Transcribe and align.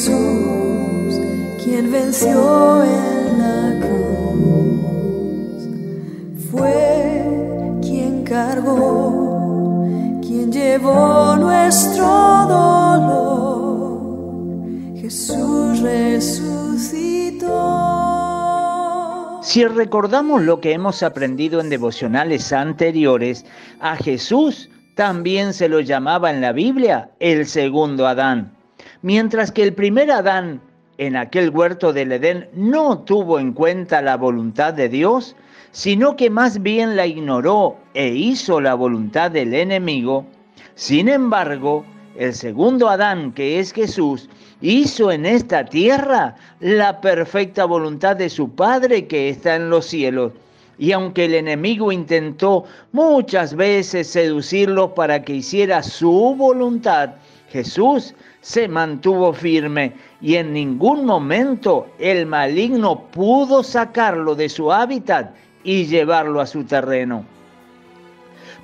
Jesús, 0.00 1.20
quien 1.62 1.92
venció 1.92 2.82
en 2.82 3.38
la 3.38 3.86
cruz, 3.86 5.60
fue 6.50 7.22
quien 7.82 8.24
cargó, 8.24 9.84
quien 10.22 10.50
llevó 10.50 11.36
nuestro 11.36 12.06
dolor. 12.48 14.00
Jesús 15.02 15.80
resucitó. 15.80 17.50
Si 19.42 19.66
recordamos 19.66 20.40
lo 20.40 20.62
que 20.62 20.72
hemos 20.72 21.02
aprendido 21.02 21.60
en 21.60 21.68
devocionales 21.68 22.54
anteriores, 22.54 23.44
a 23.80 23.96
Jesús 23.96 24.70
también 24.94 25.52
se 25.52 25.68
lo 25.68 25.80
llamaba 25.80 26.30
en 26.30 26.40
la 26.40 26.52
Biblia 26.52 27.10
el 27.20 27.44
segundo 27.46 28.06
Adán. 28.06 28.56
Mientras 29.02 29.50
que 29.50 29.62
el 29.62 29.72
primer 29.72 30.10
Adán 30.10 30.60
en 30.98 31.16
aquel 31.16 31.50
huerto 31.50 31.92
del 31.92 32.12
Edén 32.12 32.48
no 32.52 32.98
tuvo 32.98 33.38
en 33.38 33.52
cuenta 33.52 34.02
la 34.02 34.18
voluntad 34.18 34.74
de 34.74 34.90
Dios, 34.90 35.34
sino 35.72 36.16
que 36.16 36.28
más 36.28 36.62
bien 36.62 36.96
la 36.96 37.06
ignoró 37.06 37.78
e 37.94 38.08
hizo 38.08 38.60
la 38.60 38.74
voluntad 38.74 39.30
del 39.30 39.54
enemigo, 39.54 40.26
sin 40.74 41.08
embargo, 41.08 41.84
el 42.16 42.34
segundo 42.34 42.90
Adán, 42.90 43.32
que 43.32 43.58
es 43.58 43.72
Jesús, 43.72 44.28
hizo 44.60 45.10
en 45.10 45.24
esta 45.24 45.64
tierra 45.64 46.36
la 46.60 47.00
perfecta 47.00 47.64
voluntad 47.64 48.16
de 48.16 48.28
su 48.28 48.54
Padre 48.54 49.06
que 49.06 49.30
está 49.30 49.56
en 49.56 49.70
los 49.70 49.86
cielos. 49.86 50.32
Y 50.80 50.92
aunque 50.92 51.26
el 51.26 51.34
enemigo 51.34 51.92
intentó 51.92 52.64
muchas 52.92 53.54
veces 53.54 54.08
seducirlo 54.08 54.94
para 54.94 55.22
que 55.22 55.34
hiciera 55.34 55.82
su 55.82 56.34
voluntad, 56.34 57.10
Jesús 57.50 58.14
se 58.40 58.66
mantuvo 58.66 59.34
firme 59.34 59.92
y 60.22 60.36
en 60.36 60.54
ningún 60.54 61.04
momento 61.04 61.86
el 61.98 62.24
maligno 62.24 63.02
pudo 63.10 63.62
sacarlo 63.62 64.34
de 64.34 64.48
su 64.48 64.72
hábitat 64.72 65.34
y 65.64 65.84
llevarlo 65.84 66.40
a 66.40 66.46
su 66.46 66.64
terreno. 66.64 67.26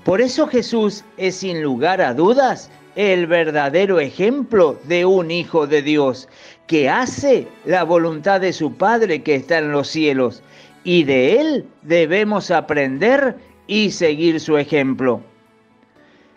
Por 0.02 0.22
eso 0.22 0.46
Jesús 0.46 1.04
es 1.18 1.34
sin 1.36 1.62
lugar 1.62 2.00
a 2.00 2.14
dudas 2.14 2.70
el 2.94 3.26
verdadero 3.26 4.00
ejemplo 4.00 4.78
de 4.84 5.04
un 5.04 5.30
hijo 5.30 5.66
de 5.66 5.82
Dios 5.82 6.30
que 6.66 6.88
hace 6.88 7.46
la 7.66 7.84
voluntad 7.84 8.40
de 8.40 8.54
su 8.54 8.72
Padre 8.72 9.22
que 9.22 9.34
está 9.34 9.58
en 9.58 9.70
los 9.70 9.88
cielos 9.88 10.42
y 10.86 11.02
de 11.02 11.40
él 11.40 11.66
debemos 11.82 12.52
aprender 12.52 13.36
y 13.66 13.90
seguir 13.90 14.38
su 14.38 14.56
ejemplo. 14.56 15.20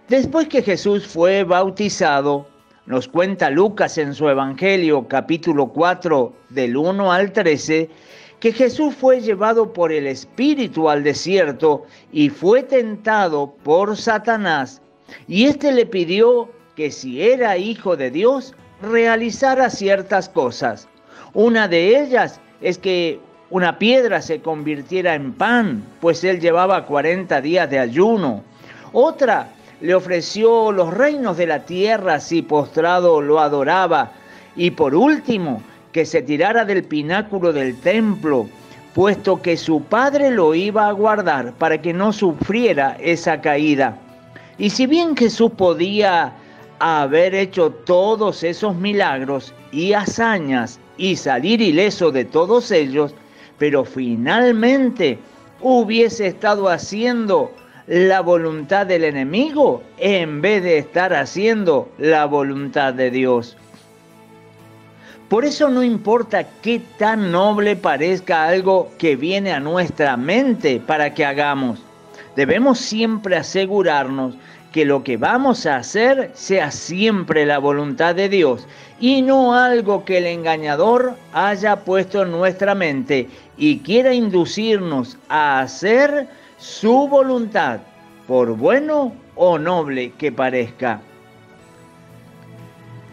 Después 0.07 0.47
que 0.47 0.63
Jesús 0.63 1.05
fue 1.05 1.43
bautizado, 1.43 2.47
nos 2.87 3.07
cuenta 3.07 3.51
Lucas 3.51 3.99
en 3.99 4.15
su 4.15 4.27
Evangelio 4.27 5.07
capítulo 5.07 5.67
4 5.67 6.33
del 6.49 6.77
1 6.77 7.11
al 7.13 7.31
13, 7.31 7.91
que 8.39 8.51
Jesús 8.51 8.95
fue 8.95 9.21
llevado 9.21 9.71
por 9.71 9.91
el 9.91 10.07
Espíritu 10.07 10.89
al 10.89 11.03
desierto 11.03 11.83
y 12.11 12.29
fue 12.29 12.63
tentado 12.63 13.53
por 13.63 13.95
Satanás. 13.95 14.81
Y 15.27 15.45
éste 15.45 15.71
le 15.71 15.85
pidió 15.85 16.49
que 16.75 16.89
si 16.89 17.21
era 17.21 17.55
hijo 17.55 17.95
de 17.95 18.09
Dios, 18.09 18.55
realizara 18.81 19.69
ciertas 19.69 20.27
cosas. 20.27 20.87
Una 21.35 21.67
de 21.67 22.01
ellas 22.01 22.41
es 22.61 22.79
que 22.79 23.19
una 23.51 23.79
piedra 23.79 24.21
se 24.21 24.41
convirtiera 24.41 25.15
en 25.15 25.33
pan, 25.33 25.83
pues 25.99 26.23
él 26.23 26.39
llevaba 26.39 26.85
40 26.85 27.41
días 27.41 27.69
de 27.69 27.79
ayuno. 27.79 28.43
Otra 28.93 29.49
le 29.81 29.95
ofreció 29.95 30.71
los 30.71 30.93
reinos 30.93 31.37
de 31.37 31.47
la 31.47 31.63
tierra 31.65 32.19
si 32.19 32.41
postrado 32.41 33.21
lo 33.21 33.39
adoraba. 33.39 34.11
Y 34.55 34.71
por 34.71 34.93
último, 34.93 35.63
que 35.91 36.05
se 36.05 36.21
tirara 36.21 36.65
del 36.65 36.83
pináculo 36.83 37.51
del 37.51 37.79
templo, 37.79 38.47
puesto 38.93 39.41
que 39.41 39.57
su 39.57 39.81
padre 39.81 40.29
lo 40.29 40.53
iba 40.53 40.87
a 40.87 40.91
guardar 40.91 41.53
para 41.53 41.81
que 41.81 41.93
no 41.93 42.13
sufriera 42.13 42.97
esa 42.99 43.41
caída. 43.41 43.97
Y 44.59 44.69
si 44.69 44.85
bien 44.85 45.15
Jesús 45.15 45.51
podía 45.57 46.33
haber 46.79 47.33
hecho 47.33 47.71
todos 47.71 48.43
esos 48.43 48.75
milagros 48.75 49.53
y 49.71 49.93
hazañas 49.93 50.79
y 50.97 51.15
salir 51.15 51.61
ileso 51.61 52.11
de 52.11 52.25
todos 52.25 52.71
ellos, 52.71 53.15
pero 53.59 53.85
finalmente 53.85 55.19
hubiese 55.61 56.27
estado 56.27 56.69
haciendo 56.69 57.53
la 57.85 58.21
voluntad 58.21 58.85
del 58.87 59.03
enemigo 59.03 59.83
en 59.97 60.41
vez 60.41 60.63
de 60.63 60.77
estar 60.77 61.13
haciendo 61.13 61.89
la 61.97 62.25
voluntad 62.25 62.93
de 62.93 63.11
Dios. 63.11 63.57
Por 65.27 65.45
eso 65.45 65.69
no 65.69 65.83
importa 65.83 66.43
qué 66.61 66.81
tan 66.97 67.31
noble 67.31 67.75
parezca 67.75 68.45
algo 68.45 68.91
que 68.97 69.15
viene 69.15 69.51
a 69.51 69.59
nuestra 69.59 70.17
mente 70.17 70.79
para 70.79 71.13
que 71.13 71.23
hagamos. 71.25 71.79
Debemos 72.35 72.79
siempre 72.79 73.35
asegurarnos 73.35 74.35
que 74.71 74.85
lo 74.85 75.03
que 75.03 75.17
vamos 75.17 75.65
a 75.65 75.77
hacer 75.77 76.31
sea 76.33 76.71
siempre 76.71 77.45
la 77.45 77.57
voluntad 77.57 78.15
de 78.15 78.29
Dios 78.29 78.67
y 78.99 79.21
no 79.21 79.55
algo 79.55 80.05
que 80.05 80.19
el 80.19 80.27
engañador 80.27 81.15
haya 81.33 81.77
puesto 81.77 82.23
en 82.23 82.31
nuestra 82.31 82.75
mente 82.75 83.27
y 83.57 83.79
quiera 83.79 84.13
inducirnos 84.13 85.17
a 85.27 85.61
hacer 85.61 86.27
su 86.57 87.07
voluntad, 87.07 87.79
por 88.27 88.55
bueno 88.55 89.13
o 89.35 89.57
noble 89.57 90.11
que 90.17 90.31
parezca. 90.31 91.01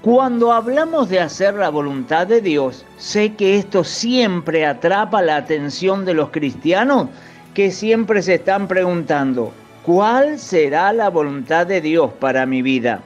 Cuando 0.03 0.53
hablamos 0.53 1.09
de 1.09 1.21
hacer 1.21 1.55
la 1.55 1.69
voluntad 1.69 2.27
de 2.27 2.41
Dios, 2.41 2.85
sé 2.97 3.35
que 3.35 3.57
esto 3.57 3.83
siempre 3.83 4.65
atrapa 4.65 5.23
la 5.23 5.37
atención 5.37 6.05
de 6.05 6.15
los 6.15 6.31
cristianos 6.31 7.09
que 7.55 7.71
siempre 7.71 8.23
se 8.23 8.35
están 8.35 8.69
preguntando, 8.69 9.53
¿cuál 9.87 10.41
será 10.41 10.93
la 10.93 11.09
voluntad 11.09 11.65
de 11.65 11.81
Dios 11.81 12.11
para 12.19 12.45
mi 12.45 12.61
vida? 12.61 13.01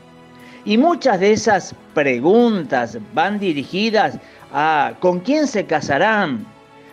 Y 0.65 0.79
muchas 0.79 1.21
de 1.21 1.33
esas 1.33 1.75
preguntas 1.93 2.97
van 3.13 3.39
dirigidas 3.39 4.19
a 4.51 4.95
¿con 4.99 5.21
quién 5.21 5.47
se 5.47 5.67
casarán? 5.67 6.47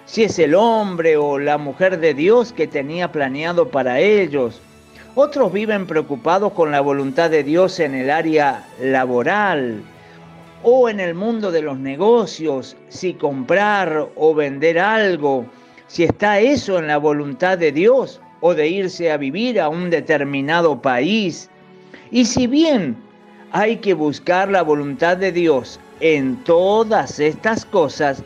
si 0.06 0.24
es 0.24 0.40
el 0.40 0.56
hombre 0.56 1.18
o 1.18 1.38
la 1.38 1.58
mujer 1.58 2.00
de 2.00 2.14
Dios 2.14 2.54
que 2.54 2.66
tenía 2.66 3.12
planeado 3.12 3.68
para 3.68 4.00
ellos. 4.00 4.62
Otros 5.16 5.52
viven 5.52 5.86
preocupados 5.86 6.54
con 6.54 6.72
la 6.72 6.80
voluntad 6.80 7.30
de 7.30 7.44
Dios 7.44 7.80
en 7.82 7.94
el 7.94 8.10
área 8.10 8.66
laboral 8.82 9.82
o 10.64 10.88
en 10.88 11.02
el 11.02 11.14
mundo 11.14 11.52
de 11.52 11.62
los 11.62 11.78
negocios, 11.78 12.78
si 12.88 13.14
comprar 13.16 14.08
o 14.16 14.34
vender 14.34 14.80
algo, 14.80 15.46
si 15.88 16.04
está 16.04 16.40
eso 16.40 16.80
en 16.80 16.88
la 16.88 16.98
voluntad 16.98 17.58
de 17.58 17.74
Dios 17.74 18.22
o 18.42 18.54
de 18.54 18.68
irse 18.68 19.12
a 19.12 19.18
vivir 19.18 19.60
a 19.60 19.70
un 19.70 19.90
determinado 19.90 20.82
país. 20.82 21.50
Y 22.12 22.26
si 22.26 22.48
bien 22.48 22.96
hay 23.52 23.78
que 23.78 23.94
buscar 23.94 24.50
la 24.50 24.62
voluntad 24.62 25.18
de 25.18 25.32
Dios 25.32 25.80
en 26.00 26.36
todas 26.44 27.20
estas 27.20 27.66
cosas, 27.66 28.24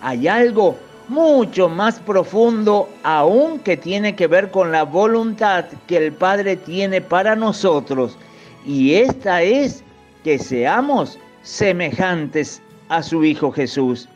hay 0.00 0.28
algo 0.28 0.76
mucho 1.08 1.68
más 1.68 1.98
profundo 1.98 2.88
aún 3.02 3.58
que 3.58 3.76
tiene 3.76 4.14
que 4.14 4.28
ver 4.28 4.50
con 4.50 4.70
la 4.70 4.84
voluntad 4.84 5.64
que 5.86 5.96
el 5.96 6.12
Padre 6.12 6.56
tiene 6.56 7.00
para 7.00 7.34
nosotros. 7.34 8.16
Y 8.64 8.94
esta 8.94 9.42
es 9.42 9.82
que 10.22 10.38
seamos 10.38 11.18
semejantes 11.42 12.62
a 12.88 13.02
su 13.02 13.24
Hijo 13.24 13.50
Jesús. 13.50 14.08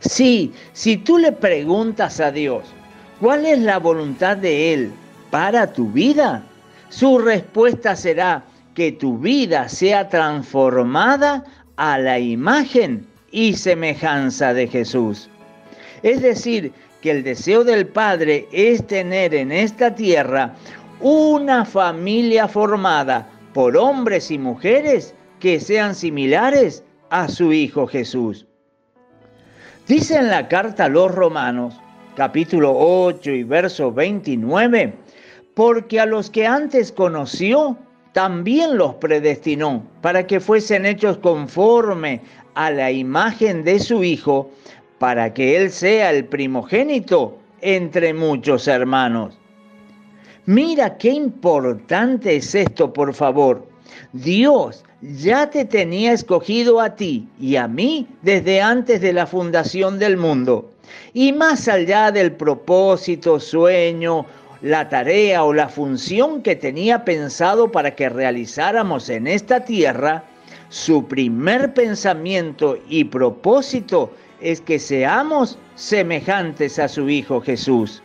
Sí, 0.00 0.52
si 0.72 0.98
tú 0.98 1.16
le 1.18 1.32
preguntas 1.32 2.20
a 2.20 2.30
Dios, 2.30 2.64
¿cuál 3.20 3.46
es 3.46 3.58
la 3.60 3.78
voluntad 3.78 4.36
de 4.36 4.74
Él 4.74 4.92
para 5.30 5.72
tu 5.72 5.90
vida? 5.90 6.42
Su 6.88 7.18
respuesta 7.18 7.96
será 7.96 8.44
que 8.74 8.92
tu 8.92 9.18
vida 9.18 9.68
sea 9.68 10.08
transformada 10.08 11.44
a 11.76 11.98
la 11.98 12.18
imagen 12.18 13.06
y 13.30 13.54
semejanza 13.54 14.54
de 14.54 14.68
Jesús. 14.68 15.28
Es 16.02 16.22
decir, 16.22 16.72
que 17.00 17.10
el 17.10 17.22
deseo 17.22 17.64
del 17.64 17.86
Padre 17.86 18.48
es 18.52 18.86
tener 18.86 19.34
en 19.34 19.52
esta 19.52 19.94
tierra 19.94 20.54
una 21.00 21.64
familia 21.64 22.48
formada 22.48 23.28
por 23.52 23.76
hombres 23.76 24.30
y 24.30 24.38
mujeres 24.38 25.14
que 25.40 25.60
sean 25.60 25.94
similares 25.94 26.82
a 27.10 27.28
su 27.28 27.52
Hijo 27.52 27.86
Jesús. 27.86 28.46
Dice 29.86 30.16
en 30.16 30.28
la 30.28 30.48
carta 30.48 30.86
a 30.86 30.88
los 30.88 31.14
Romanos, 31.14 31.80
capítulo 32.16 32.74
8 32.74 33.30
y 33.30 33.44
verso 33.44 33.92
29, 33.92 34.94
porque 35.54 36.00
a 36.00 36.06
los 36.06 36.30
que 36.30 36.46
antes 36.46 36.90
conoció, 36.90 37.76
también 38.12 38.78
los 38.78 38.94
predestinó 38.94 39.82
para 40.00 40.26
que 40.26 40.40
fuesen 40.40 40.86
hechos 40.86 41.18
conforme 41.18 42.22
a 42.54 42.70
la 42.70 42.90
imagen 42.90 43.62
de 43.62 43.78
su 43.78 44.02
Hijo, 44.02 44.50
para 44.98 45.34
que 45.34 45.58
Él 45.58 45.70
sea 45.70 46.10
el 46.10 46.24
primogénito 46.24 47.38
entre 47.60 48.14
muchos 48.14 48.66
hermanos. 48.66 49.38
Mira 50.46 50.96
qué 50.96 51.10
importante 51.10 52.36
es 52.36 52.54
esto, 52.54 52.92
por 52.94 53.12
favor. 53.12 53.68
Dios 54.14 54.84
ya 55.02 55.50
te 55.50 55.66
tenía 55.66 56.12
escogido 56.12 56.80
a 56.80 56.96
ti 56.96 57.28
y 57.38 57.56
a 57.56 57.68
mí 57.68 58.06
desde 58.22 58.62
antes 58.62 59.02
de 59.02 59.12
la 59.12 59.26
fundación 59.26 59.98
del 59.98 60.16
mundo. 60.16 60.70
Y 61.14 61.32
más 61.32 61.68
allá 61.68 62.10
del 62.10 62.32
propósito, 62.32 63.40
sueño, 63.40 64.26
la 64.62 64.88
tarea 64.88 65.44
o 65.44 65.52
la 65.52 65.68
función 65.68 66.42
que 66.42 66.56
tenía 66.56 67.04
pensado 67.04 67.70
para 67.70 67.94
que 67.94 68.08
realizáramos 68.08 69.08
en 69.08 69.26
esta 69.26 69.64
tierra, 69.64 70.24
su 70.68 71.06
primer 71.06 71.72
pensamiento 71.74 72.78
y 72.88 73.04
propósito 73.04 74.10
es 74.40 74.60
que 74.60 74.78
seamos 74.78 75.58
semejantes 75.76 76.78
a 76.78 76.88
su 76.88 77.08
Hijo 77.08 77.40
Jesús. 77.40 78.02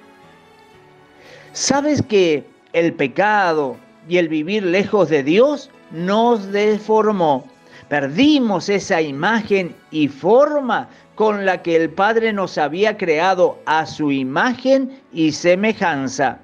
¿Sabes 1.54 2.02
que 2.02 2.46
el 2.74 2.94
pecado 2.94 3.76
y 4.08 4.18
el 4.18 4.30
vivir 4.30 4.64
lejos 4.64 5.10
de 5.10 5.24
Dios 5.24 5.70
nos 5.92 6.52
deformó? 6.52 7.46
Perdimos 7.92 8.70
esa 8.70 9.02
imagen 9.02 9.76
y 9.92 10.08
forma 10.08 10.88
con 11.16 11.46
la 11.46 11.62
que 11.62 11.76
el 11.76 11.90
Padre 11.90 12.32
nos 12.32 12.58
había 12.58 12.96
creado 12.96 13.60
a 13.66 13.86
su 13.86 14.14
imagen 14.14 15.02
y 15.12 15.34
semejanza. 15.34 16.40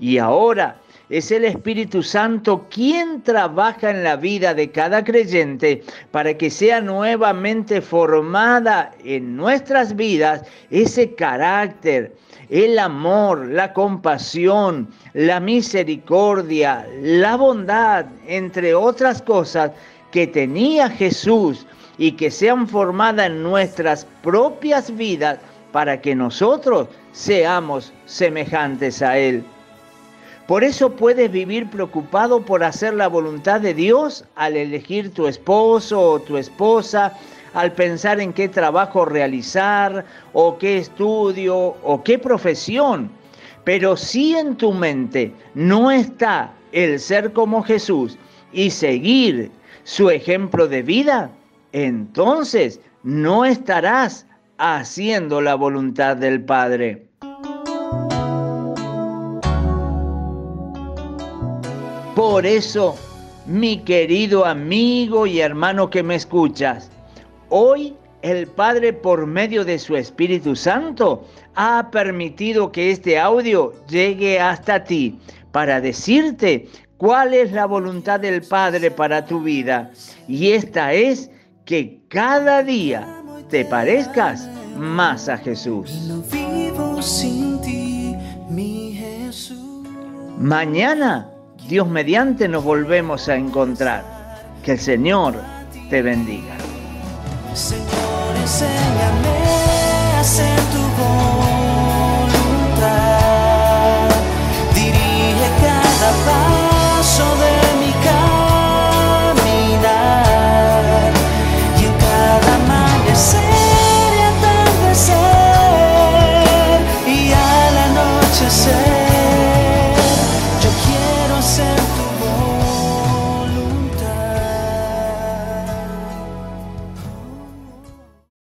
Y 0.00 0.18
ahora 0.18 0.76
es 1.08 1.30
el 1.30 1.46
Espíritu 1.46 2.02
Santo 2.02 2.66
quien 2.68 3.22
trabaja 3.22 3.88
en 3.88 4.04
la 4.04 4.16
vida 4.16 4.52
de 4.52 4.70
cada 4.70 5.02
creyente 5.02 5.82
para 6.10 6.36
que 6.36 6.50
sea 6.50 6.82
nuevamente 6.82 7.80
formada 7.80 8.90
en 9.02 9.34
nuestras 9.34 9.96
vidas 9.96 10.42
ese 10.68 11.14
carácter, 11.14 12.14
el 12.50 12.78
amor, 12.78 13.48
la 13.48 13.72
compasión, 13.72 14.90
la 15.14 15.40
misericordia, 15.40 16.86
la 17.00 17.36
bondad, 17.36 18.04
entre 18.26 18.74
otras 18.74 19.22
cosas 19.22 19.70
que 20.12 20.26
tenía 20.26 20.88
Jesús 20.88 21.66
y 21.98 22.12
que 22.12 22.30
sean 22.30 22.68
formadas 22.68 23.26
en 23.26 23.42
nuestras 23.42 24.06
propias 24.22 24.94
vidas 24.94 25.38
para 25.72 26.00
que 26.00 26.14
nosotros 26.14 26.88
seamos 27.12 27.92
semejantes 28.04 29.02
a 29.02 29.18
Él. 29.18 29.42
Por 30.46 30.64
eso 30.64 30.92
puedes 30.92 31.30
vivir 31.30 31.70
preocupado 31.70 32.44
por 32.44 32.62
hacer 32.62 32.94
la 32.94 33.08
voluntad 33.08 33.60
de 33.60 33.74
Dios 33.74 34.24
al 34.36 34.56
elegir 34.56 35.12
tu 35.12 35.26
esposo 35.26 36.00
o 36.00 36.20
tu 36.20 36.36
esposa, 36.36 37.16
al 37.54 37.72
pensar 37.72 38.20
en 38.20 38.32
qué 38.32 38.48
trabajo 38.48 39.04
realizar 39.04 40.04
o 40.32 40.58
qué 40.58 40.78
estudio 40.78 41.56
o 41.56 42.02
qué 42.04 42.18
profesión. 42.18 43.10
Pero 43.64 43.96
si 43.96 44.34
en 44.36 44.56
tu 44.56 44.72
mente 44.72 45.32
no 45.54 45.90
está 45.90 46.52
el 46.72 46.98
ser 46.98 47.32
como 47.32 47.62
Jesús 47.62 48.18
y 48.52 48.70
seguir 48.70 49.50
su 49.84 50.10
ejemplo 50.10 50.68
de 50.68 50.82
vida, 50.82 51.30
entonces 51.72 52.80
no 53.02 53.44
estarás 53.44 54.26
haciendo 54.58 55.40
la 55.40 55.54
voluntad 55.54 56.16
del 56.16 56.44
Padre. 56.44 57.06
Por 62.14 62.46
eso, 62.46 62.94
mi 63.46 63.78
querido 63.78 64.44
amigo 64.44 65.26
y 65.26 65.40
hermano 65.40 65.90
que 65.90 66.02
me 66.02 66.14
escuchas, 66.14 66.90
hoy 67.48 67.96
el 68.20 68.46
Padre 68.46 68.92
por 68.92 69.26
medio 69.26 69.64
de 69.64 69.78
su 69.78 69.96
Espíritu 69.96 70.54
Santo 70.54 71.24
ha 71.54 71.90
permitido 71.90 72.70
que 72.70 72.90
este 72.90 73.18
audio 73.18 73.72
llegue 73.88 74.38
hasta 74.38 74.84
ti 74.84 75.18
para 75.50 75.80
decirte 75.80 76.68
cuál 77.02 77.34
es 77.34 77.50
la 77.50 77.66
voluntad 77.66 78.20
del 78.20 78.42
Padre 78.42 78.92
para 78.92 79.26
tu 79.26 79.42
vida. 79.42 79.90
Y 80.28 80.52
esta 80.52 80.92
es 80.92 81.30
que 81.64 81.98
cada 82.06 82.62
día 82.62 83.04
te 83.50 83.64
parezcas 83.64 84.48
más 84.76 85.28
a 85.28 85.36
Jesús. 85.36 85.90
Mañana 90.38 91.28
Dios 91.68 91.88
mediante 91.88 92.46
nos 92.46 92.62
volvemos 92.62 93.28
a 93.28 93.34
encontrar. 93.34 94.04
Que 94.62 94.72
el 94.72 94.78
Señor 94.78 95.34
te 95.90 96.02
bendiga. 96.02 96.54
Señor, 97.52 99.41